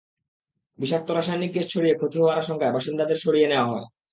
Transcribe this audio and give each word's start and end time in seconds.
বিষাক্ত 0.79 1.07
রাসায়নিক 1.11 1.51
গ্যাস 1.53 1.67
ছড়িয়ে 1.67 1.95
ক্ষতি 1.95 2.17
হওয়ার 2.19 2.39
আশঙ্কায় 2.41 2.73
বাসিন্দাদের 2.73 3.17
সরিয়ে 3.17 3.47
নেওয়া 3.47 3.69
হয়। 3.71 3.85